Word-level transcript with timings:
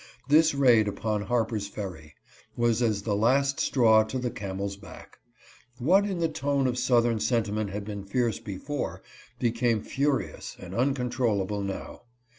This 0.27 0.55
raid 0.55 0.87
upon 0.87 1.21
Harper's 1.21 1.67
Ferry 1.67 2.15
was 2.57 2.79
376 2.79 3.01
THE 3.01 3.11
AUTHOR 3.11 3.19
FEARS 3.19 3.35
ARREST. 3.35 3.47
as 3.51 3.53
the 3.53 3.53
last 3.53 3.59
straw 3.59 4.03
to 4.05 4.17
the 4.17 4.31
camel's 4.31 4.75
back. 4.77 5.17
What 5.77 6.05
in 6.07 6.17
the 6.17 6.27
tone 6.27 6.65
of 6.65 6.79
Southern 6.79 7.19
sentiment 7.19 7.69
had 7.69 7.85
been 7.85 8.05
fierce 8.05 8.39
before, 8.39 9.03
became 9.37 9.83
fu 9.83 10.07
rious 10.07 10.57
and 10.57 10.73
uncontrollable 10.73 11.61
now. 11.61 12.01